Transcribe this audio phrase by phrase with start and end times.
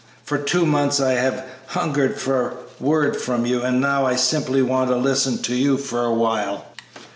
[0.23, 4.89] For two months I have hungered for word from you, and now I simply want
[4.89, 6.65] to listen to you a while."